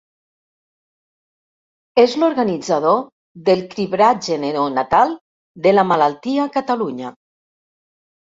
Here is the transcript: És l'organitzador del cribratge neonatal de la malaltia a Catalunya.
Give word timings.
És 2.03 2.13
l'organitzador 2.21 3.03
del 3.49 3.61
cribratge 3.75 4.37
neonatal 4.45 5.13
de 5.67 5.75
la 5.77 5.83
malaltia 5.93 6.47
a 6.47 6.51
Catalunya. 6.59 7.13